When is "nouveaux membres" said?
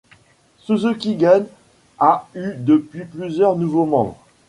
3.55-4.17